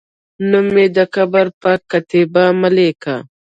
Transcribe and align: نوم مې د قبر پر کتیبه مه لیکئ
نوم 0.49 0.65
مې 0.73 0.85
د 0.97 0.99
قبر 1.15 1.45
پر 1.61 1.77
کتیبه 1.91 2.45
مه 2.59 2.69
لیکئ 2.75 3.15